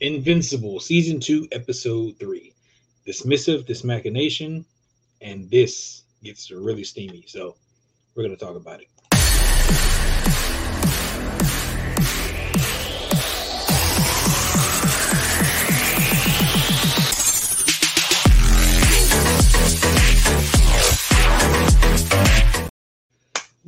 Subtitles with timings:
[0.00, 2.54] Invincible, season two, episode three.
[3.04, 4.64] This Missive, this machination,
[5.20, 7.24] and this gets really steamy.
[7.26, 7.56] So
[8.14, 8.88] we're gonna talk about it.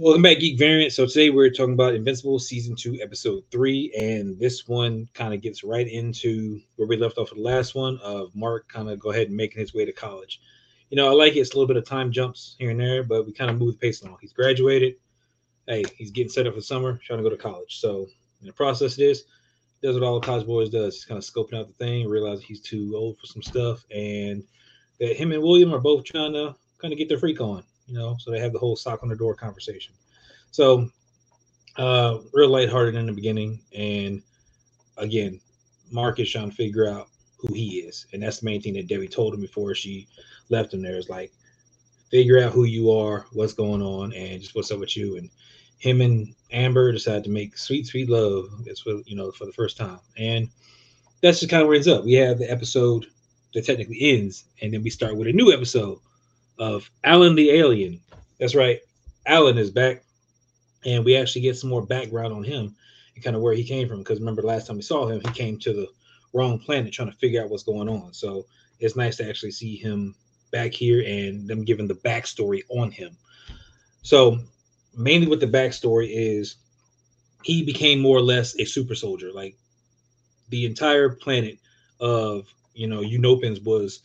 [0.02, 0.94] Welcome back, Geek Variant.
[0.94, 5.42] So today we're talking about Invincible season two, episode three, and this one kind of
[5.42, 8.98] gets right into where we left off with the last one of Mark kind of
[8.98, 10.40] go ahead and making his way to college.
[10.88, 11.40] You know, I like it.
[11.40, 13.72] It's a little bit of time jumps here and there, but we kind of move
[13.72, 14.16] the pace along.
[14.22, 14.94] He's graduated.
[15.66, 17.78] Hey, he's getting set up for summer, trying to go to college.
[17.78, 18.06] So
[18.40, 19.24] in the process of this,
[19.82, 20.94] does what all the college boys does.
[20.94, 24.44] He's kind of scoping out the thing, realizing he's too old for some stuff, and
[24.98, 27.98] that him and William are both trying to kind of get their freak on you
[27.98, 29.92] know, so they have the whole sock on the door conversation.
[30.52, 30.88] So,
[31.76, 34.22] uh, real lighthearted in the beginning, and
[34.96, 35.40] again,
[35.90, 37.08] Mark is trying to figure out
[37.38, 40.06] who he is, and that's the main thing that Debbie told him before she
[40.50, 40.82] left him.
[40.82, 41.32] There is like,
[42.10, 45.16] figure out who you are, what's going on, and just what's up with you.
[45.16, 45.30] And
[45.78, 48.50] him and Amber decided to make sweet, sweet love.
[48.64, 50.48] That's what you know for the first time, and
[51.22, 52.04] that's just kind of where it ends up.
[52.04, 53.06] We have the episode
[53.54, 55.98] that technically ends, and then we start with a new episode
[56.60, 58.00] of Alan the Alien.
[58.38, 58.78] That's right,
[59.26, 60.04] Alan is back,
[60.84, 62.76] and we actually get some more background on him
[63.14, 63.98] and kind of where he came from.
[63.98, 65.88] Because remember, last time we saw him, he came to the
[66.32, 68.12] wrong planet trying to figure out what's going on.
[68.12, 68.46] So
[68.78, 70.14] it's nice to actually see him
[70.52, 73.16] back here and them giving the backstory on him.
[74.02, 74.38] So
[74.96, 76.56] mainly what the backstory is,
[77.42, 79.32] he became more or less a super soldier.
[79.32, 79.56] Like
[80.50, 81.58] the entire planet
[82.00, 84.00] of you know Unopans was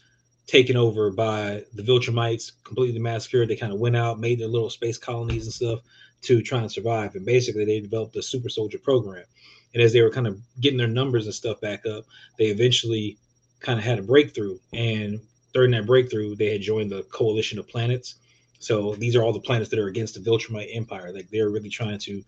[0.48, 3.50] taken over by the Viltrumites, completely massacred.
[3.50, 5.80] They kind of went out, made their little space colonies and stuff
[6.24, 7.16] to try and survive.
[7.16, 9.26] And basically, they developed a super soldier program.
[9.74, 12.06] And as they were kind of getting their numbers and stuff back up,
[12.38, 13.18] they eventually
[13.60, 14.58] kind of had a breakthrough.
[14.74, 15.20] And
[15.54, 18.16] during that breakthrough, they had joined the coalition of planets.
[18.60, 21.12] So these are all the planets that are against the Viltrumite Empire.
[21.14, 22.24] Like they're really trying to,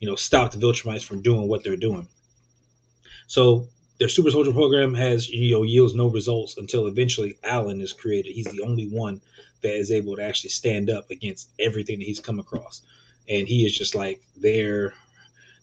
[0.00, 2.06] you know, stop the Viltrumites from doing what they're doing.
[3.26, 7.92] So their super soldier program has you know yields no results until eventually Alan is
[7.92, 8.32] created.
[8.32, 9.20] He's the only one
[9.62, 12.82] that is able to actually stand up against everything that he's come across,
[13.28, 14.94] and he is just like their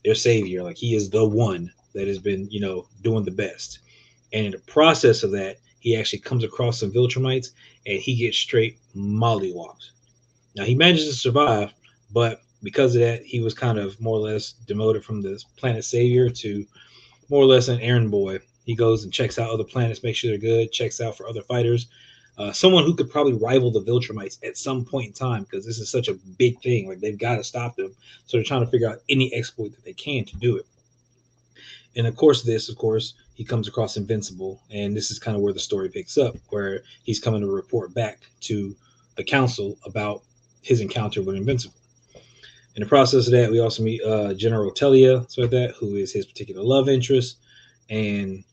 [0.03, 0.63] their savior.
[0.63, 3.79] Like he is the one that has been you know doing the best.
[4.33, 7.51] And in the process of that, he actually comes across some Viltrumites
[7.85, 9.91] and he gets straight mollywopped.
[10.55, 11.73] Now he manages to survive,
[12.11, 15.85] but because of that, he was kind of more or less demoted from the planet
[15.85, 16.65] savior to
[17.29, 18.39] more or less an errand boy.
[18.65, 21.41] He goes and checks out other planets, makes sure they're good, checks out for other
[21.41, 21.87] fighters.
[22.37, 25.79] Uh, someone who could probably rival the Viltrumites at some point in time because this
[25.79, 26.87] is such a big thing.
[26.87, 27.95] Like they've got to stop them.
[28.25, 30.65] So they're trying to figure out any exploit that they can to do it.
[31.95, 35.41] And of course, this, of course, he comes across Invincible, and this is kind of
[35.41, 38.75] where the story picks up, where he's coming to report back to
[39.15, 40.23] the council about
[40.61, 41.75] his encounter with Invincible.
[42.75, 46.11] In the process of that, we also meet uh, General Telia, so that who is
[46.11, 47.37] his particular love interest,
[47.89, 48.43] and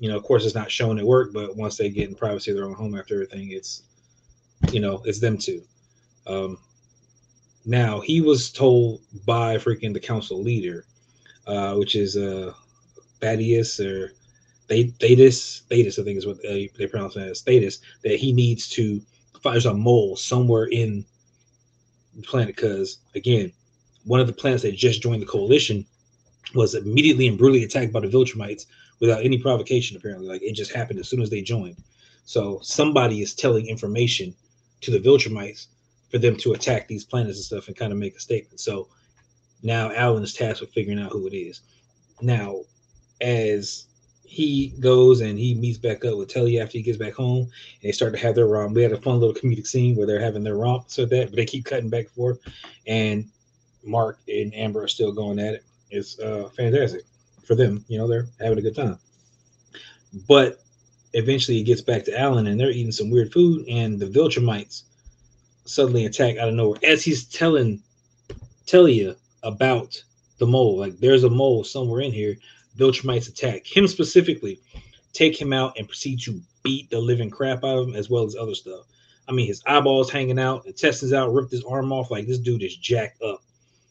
[0.00, 2.50] you know, of course, it's not shown at work, but once they get in privacy
[2.50, 3.82] of their own home after everything, it's
[4.72, 5.62] you know, it's them too.
[6.26, 6.58] Um,
[7.64, 10.84] now he was told by freaking the council leader,
[11.46, 12.52] uh, which is uh,
[13.20, 14.12] Thaddeus or
[14.68, 18.68] Thetis, Thetis, I think is what they, they pronounce it as Thetis, that he needs
[18.70, 19.00] to
[19.42, 21.04] find a mole somewhere in
[22.16, 23.52] the planet because again,
[24.08, 25.84] one of the planets that just joined the coalition
[26.54, 28.66] was immediately and brutally attacked by the Viltrumites
[29.00, 30.26] without any provocation, apparently.
[30.26, 31.76] Like it just happened as soon as they joined.
[32.24, 34.34] So somebody is telling information
[34.80, 35.66] to the Viltrumites
[36.10, 38.60] for them to attack these planets and stuff and kind of make a statement.
[38.60, 38.88] So
[39.62, 41.60] now Alan is tasked with figuring out who it is.
[42.22, 42.62] Now,
[43.20, 43.86] as
[44.24, 47.82] he goes and he meets back up with Telly after he gets back home, and
[47.82, 48.74] they start to have their romp.
[48.74, 51.36] We had a fun little comedic scene where they're having their romp, so that, but
[51.36, 52.38] they keep cutting back and forth.
[52.86, 53.26] And
[53.88, 55.64] Mark and Amber are still going at it.
[55.90, 57.02] It's uh, fantastic
[57.44, 57.84] for them.
[57.88, 58.98] You know, they're having a good time.
[60.28, 60.60] But
[61.14, 64.82] eventually it gets back to Alan and they're eating some weird food, and the Viltrumites
[65.64, 67.82] suddenly attack out of nowhere as he's telling
[68.66, 70.02] Telia about
[70.38, 70.78] the mole.
[70.78, 72.36] Like there's a mole somewhere in here.
[72.76, 74.60] Viltrumites attack him specifically,
[75.12, 78.24] take him out, and proceed to beat the living crap out of him as well
[78.24, 78.86] as other stuff.
[79.28, 82.10] I mean, his eyeballs hanging out, intestines out, ripped his arm off.
[82.10, 83.42] Like this dude is jacked up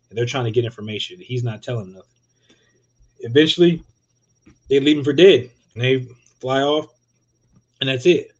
[0.09, 1.19] and they're trying to get information.
[1.19, 2.09] He's not telling nothing.
[3.19, 3.83] Eventually,
[4.69, 6.07] they leave him for dead, and they
[6.39, 6.93] fly off,
[7.81, 8.31] and that's it.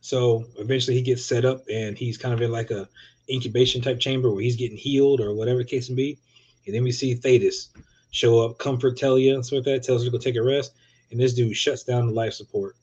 [0.00, 2.88] So eventually, he gets set up, and he's kind of in like a
[3.30, 6.18] incubation type chamber where he's getting healed or whatever the case may be.
[6.66, 7.68] And then we see Thetis
[8.10, 10.72] show up, comfort Telia, and so like that, tells her to go take a rest.
[11.10, 12.76] and this dude shuts down the life support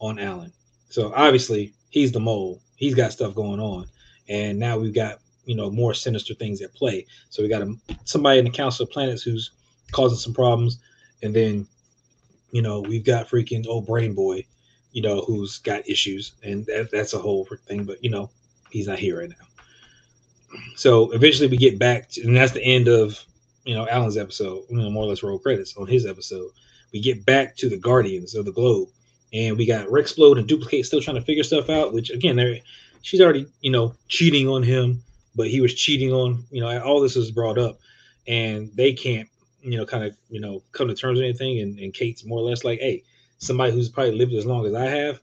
[0.00, 0.52] on Alan.
[0.88, 2.60] So obviously he's the mole.
[2.76, 3.86] He's got stuff going on,
[4.28, 5.18] and now we've got
[5.48, 7.06] you know more sinister things at play.
[7.30, 7.74] So we got a,
[8.04, 9.52] somebody in the Council of Planets who's
[9.92, 10.78] causing some problems,
[11.22, 11.66] and then
[12.52, 14.44] you know we've got freaking old Brain Boy,
[14.92, 17.84] you know who's got issues, and that, that's a whole thing.
[17.84, 18.30] But you know
[18.70, 20.58] he's not here right now.
[20.76, 23.18] So eventually we get back, to, and that's the end of
[23.64, 24.64] you know Alan's episode.
[24.68, 26.50] You know more or less roll credits on his episode.
[26.92, 28.90] We get back to the Guardians of the Globe,
[29.32, 31.94] and we got Rex Splode and Dupli-Kate still trying to figure stuff out.
[31.94, 32.58] Which again, they're
[33.00, 35.02] she's already you know cheating on him,
[35.38, 37.78] but he was cheating on you know all this is brought up,
[38.26, 39.28] and they can't
[39.62, 41.60] you know kind of you know come to terms with anything.
[41.60, 43.04] And, and Kate's more or less like, hey,
[43.38, 45.20] somebody who's probably lived as long as I have,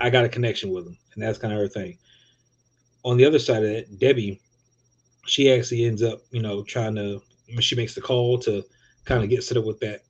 [0.00, 1.98] I got a connection with him, and that's kind of her thing.
[3.04, 4.40] On the other side of that, Debbie,
[5.26, 7.22] she actually ends up you know trying to
[7.60, 8.64] she makes the call to
[9.04, 10.00] kind of get set up with that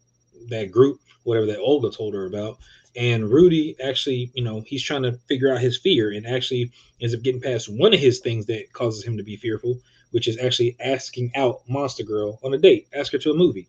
[0.49, 2.58] that group, whatever that Olga told her about.
[2.96, 7.14] And Rudy actually, you know, he's trying to figure out his fear and actually ends
[7.14, 9.78] up getting past one of his things that causes him to be fearful,
[10.10, 13.69] which is actually asking out Monster Girl on a date, ask her to a movie.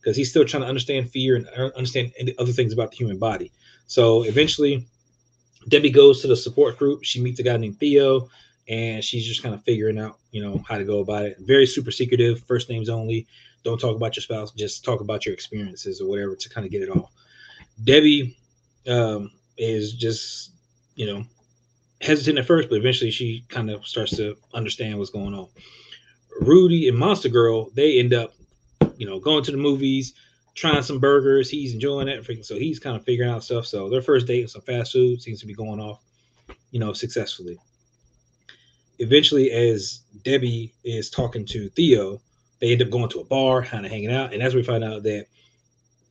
[0.00, 3.50] Because he's still trying to understand fear and understand other things about the human body.
[3.88, 4.86] So eventually,
[5.68, 7.02] Debbie goes to the support group.
[7.02, 8.28] She meets a guy named Theo,
[8.68, 11.38] and she's just kind of figuring out, you know, how to go about it.
[11.40, 13.26] Very super secretive, first names only
[13.66, 16.70] don't talk about your spouse just talk about your experiences or whatever to kind of
[16.70, 17.10] get it off
[17.82, 18.36] debbie
[18.88, 20.52] um, is just
[20.94, 21.24] you know
[22.00, 25.48] hesitant at first but eventually she kind of starts to understand what's going on.
[26.40, 28.34] Rudy and monster girl they end up
[28.96, 30.14] you know going to the movies
[30.54, 31.50] trying some burgers.
[31.50, 32.44] He's enjoying it.
[32.44, 33.66] So he's kind of figuring out stuff.
[33.66, 36.02] So their first date and some fast food seems to be going off
[36.70, 37.58] you know successfully.
[38.98, 42.20] Eventually as debbie is talking to theo
[42.60, 44.82] they end up going to a bar, kind of hanging out, and as we find
[44.82, 45.26] out that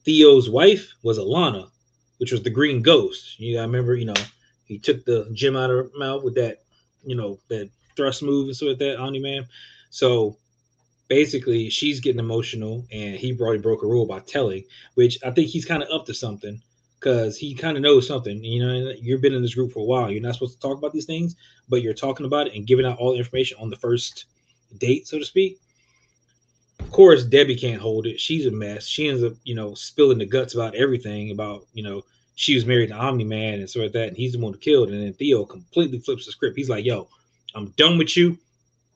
[0.06, 1.70] Theo's wife was Alana,
[2.20, 3.40] which was the Green Ghost.
[3.40, 4.14] You I remember, you know,
[4.66, 6.64] he took the gem out of her mouth with that,
[7.04, 9.48] you know, that thrust move and so with that Omni Man.
[9.90, 10.38] So
[11.08, 14.64] basically, she's getting emotional, and he probably broke a rule by telling,
[14.94, 16.62] which I think he's kind of up to something
[17.00, 18.44] because he kind of knows something.
[18.44, 20.12] You know, you've been in this group for a while.
[20.12, 21.36] You're not supposed to talk about these things,
[21.70, 24.26] but you're talking about it and giving out all the information on the first
[24.78, 25.60] date, so to speak.
[26.86, 28.22] Of course, Debbie can't hold it.
[28.22, 28.86] She's a mess.
[28.88, 32.04] She ends up, you know, spilling the guts about everything about, you know,
[32.36, 34.60] she was married to Omni Man and so like that, and he's the one who
[34.60, 34.90] killed.
[34.90, 36.56] And then Theo completely flips the script.
[36.56, 37.10] He's like, "Yo,
[37.56, 38.38] I'm done with you.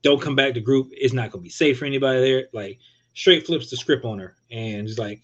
[0.03, 0.89] Don't come back to group.
[0.91, 2.79] It's not gonna be safe for anybody there." Like,
[3.15, 5.21] straight flips the script on her, and he's like,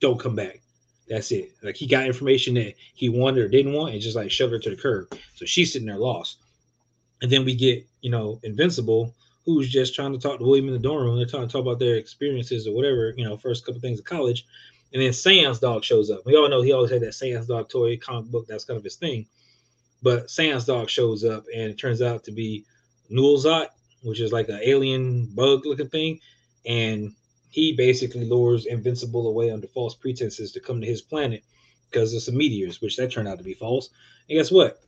[0.00, 0.60] "Don't come back."
[1.08, 1.52] That's it.
[1.62, 4.58] Like he got information that he wanted or didn't want, and just like shoved her
[4.58, 5.16] to the curb.
[5.36, 6.38] So she's sitting there lost.
[7.20, 10.72] And then we get, you know, Invincible, who's just trying to talk to William in
[10.72, 11.16] the dorm room.
[11.16, 14.04] They're trying to talk about their experiences or whatever, you know, first couple things of
[14.04, 14.46] college.
[14.92, 16.24] And then Seance Dog shows up.
[16.26, 18.46] We all know he always had that Seance Dog toy comic book.
[18.46, 19.26] That's kind of his thing.
[20.02, 22.64] But Seance Dog shows up and it turns out to be
[23.10, 23.68] Nullzot,
[24.02, 26.20] which is like an alien bug looking thing.
[26.66, 27.14] And
[27.50, 31.42] he basically lures Invincible away under false pretenses to come to his planet
[31.90, 33.90] because of some meteors, which that turned out to be false.
[34.28, 34.80] And guess what?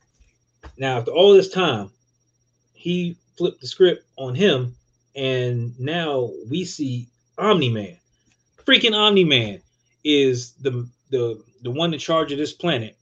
[0.77, 1.91] Now, after all this time,
[2.73, 4.75] he flipped the script on him,
[5.15, 7.97] and now we see Omni Man.
[8.65, 9.61] Freaking Omni Man
[10.03, 12.97] is the the the one in charge of this planet.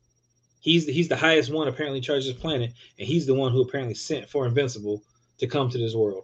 [0.60, 3.34] He's the, he's the highest one apparently in charge of this planet, and he's the
[3.34, 5.03] one who apparently sent for Invincible
[5.39, 6.24] to come to this world.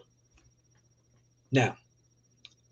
[1.51, 1.75] Now,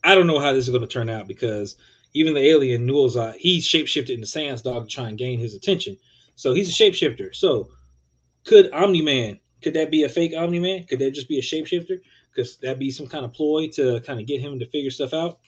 [0.03, 1.75] I don't know how this is going to turn out because
[2.13, 5.97] even the alien uh, he's shapeshifted into Seance Dog to try and gain his attention.
[6.35, 7.35] So he's a shapeshifter.
[7.35, 7.69] So
[8.45, 10.85] could Omni Man could that be a fake Omni Man?
[10.85, 11.99] Could that just be a shapeshifter?
[12.35, 15.13] Could that'd be some kind of ploy to kind of get him to figure stuff
[15.13, 15.39] out?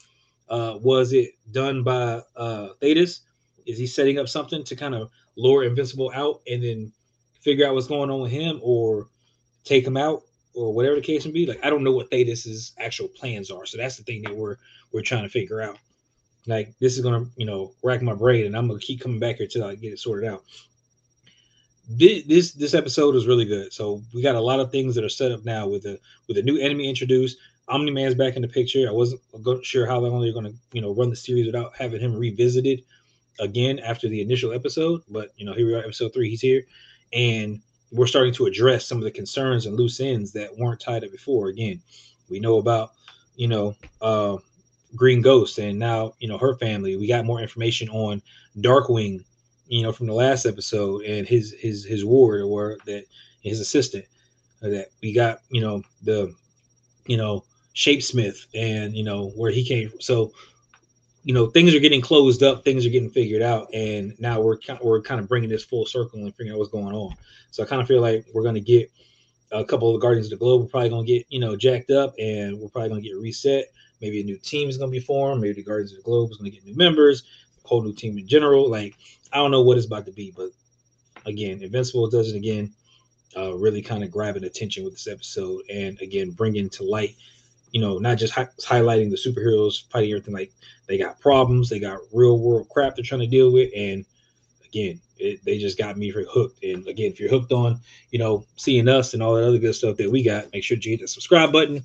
[0.50, 3.22] Uh, was it done by uh, Thetis?
[3.68, 6.92] Is he setting up something to kind of lure Invincible out and then
[7.42, 9.10] figure out what's going on with him, or
[9.64, 10.24] take him out,
[10.56, 11.46] or whatever the case may be?
[11.46, 14.58] Like I don't know what Thetis's actual plans are, so that's the thing that we're
[14.92, 15.78] we're trying to figure out.
[16.48, 19.36] Like this is gonna you know rack my brain, and I'm gonna keep coming back
[19.36, 20.44] here till I get it sorted out
[21.90, 23.74] this this episode is really good.
[23.74, 26.38] So we got a lot of things that are set up now with a with
[26.38, 27.38] a new enemy introduced.
[27.68, 28.88] Omni Man's back in the picture.
[28.88, 29.22] I wasn't
[29.64, 32.84] sure how long they're going to you know run the series without having him revisited
[33.40, 35.02] again after the initial episode.
[35.10, 36.30] But you know here we are, episode three.
[36.30, 36.64] He's here,
[37.12, 37.60] and
[37.92, 41.12] we're starting to address some of the concerns and loose ends that weren't tied up
[41.12, 41.48] before.
[41.48, 41.82] Again,
[42.30, 42.92] we know about
[43.36, 44.38] you know uh,
[44.96, 46.98] Green Ghost, and now you know her family.
[46.98, 48.22] We got more information on
[48.60, 49.24] Darkwing
[49.70, 53.06] you know, from the last episode and his his his ward or that
[53.42, 54.06] his assistant
[54.62, 56.34] uh, that we got, you know, the
[57.06, 57.44] you know,
[57.76, 60.02] Shapesmith and you know where he came from.
[60.02, 60.34] So
[61.24, 64.58] you know things are getting closed up, things are getting figured out, and now we're
[64.58, 67.16] kind we're kind of bringing this full circle and figuring out what's going on.
[67.52, 68.92] So I kind of feel like we're going to get
[69.52, 70.62] a couple of the Guardians of the Globe.
[70.62, 73.18] We're probably going to get you know jacked up, and we're probably going to get
[73.18, 73.66] reset.
[74.02, 75.42] Maybe a new team is going to be formed.
[75.42, 77.24] Maybe the Guardians of the Globe is going to get new members,
[77.70, 78.70] whole new team in general.
[78.70, 78.96] Like
[79.32, 80.50] I don't know what it's about to be, but
[81.26, 82.74] again, Invincible does it again.
[83.38, 87.16] Uh, really kind of grabbing attention with this episode, and again bringing to light
[87.72, 90.52] you know, not just hi- highlighting the superheroes fighting everything like
[90.88, 94.06] they got problems, they got real world crap they're trying to deal with, and
[94.66, 96.64] again, it, they just got me hooked.
[96.64, 97.80] And again, if you're hooked on,
[98.12, 100.78] you know, seeing us and all that other good stuff that we got, make sure
[100.78, 101.84] you hit the subscribe button.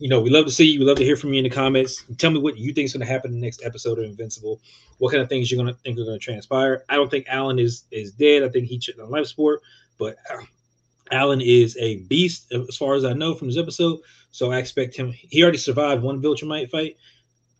[0.00, 0.80] You know, we love to see you.
[0.80, 2.06] We love to hear from you in the comments.
[2.16, 4.58] Tell me what you think is going to happen in the next episode of Invincible.
[4.96, 6.84] What kind of things you're going to think are going to transpire.
[6.88, 8.42] I don't think Alan is is dead.
[8.42, 9.60] I think he checked on life support,
[9.98, 10.38] but uh,
[11.12, 14.00] Alan is a beast uh, as far as I know from this episode.
[14.30, 15.12] So I expect him.
[15.12, 16.96] He already survived one Viltrumite fight.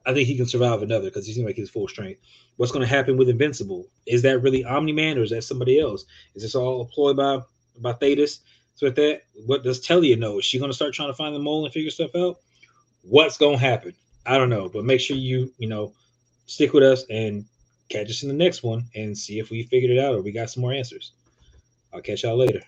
[0.06, 2.22] I think he can survive another because he seems like he's full strength.
[2.56, 3.86] What's going to happen with Invincible?
[4.06, 6.06] Is that really Omni Man or is that somebody else?
[6.34, 7.40] Is this all employed by
[7.80, 8.40] by Thetis?
[8.80, 10.38] So with that, what does Telia know?
[10.38, 12.38] Is she going to start trying to find the mole and figure stuff out?
[13.02, 13.92] What's going to happen?
[14.24, 15.92] I don't know, but make sure you you know
[16.46, 17.44] stick with us and
[17.90, 20.32] catch us in the next one and see if we figured it out or we
[20.32, 21.12] got some more answers.
[21.92, 22.62] I'll catch y'all later.